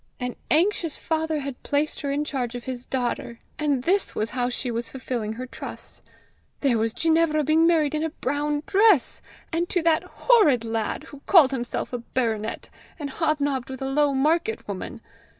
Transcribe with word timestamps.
An 0.19 0.35
anxious 0.49 0.97
father 0.97 1.41
had 1.41 1.61
placed 1.61 2.01
her 2.01 2.11
in 2.11 2.25
charge 2.25 2.55
of 2.55 2.63
his 2.63 2.87
daughter, 2.87 3.37
and 3.59 3.83
this 3.83 4.15
was 4.15 4.31
how 4.31 4.49
she 4.49 4.71
was 4.71 4.89
fulfilling 4.89 5.33
her 5.33 5.45
trust! 5.45 6.01
There 6.61 6.79
was 6.79 6.91
Ginevra 6.91 7.43
being 7.43 7.67
married 7.67 7.93
in 7.93 8.03
a 8.03 8.09
brown 8.09 8.63
dress! 8.65 9.21
and 9.53 9.69
to 9.69 9.83
that 9.83 10.01
horrid 10.03 10.65
lad, 10.65 11.03
who 11.03 11.19
called 11.27 11.51
himself 11.51 11.93
a 11.93 11.99
baronet, 11.99 12.71
and 12.97 13.11
hobnobbed 13.11 13.69
with 13.69 13.79
a 13.83 13.91
low 13.91 14.11
market 14.15 14.67
woman! 14.67 15.01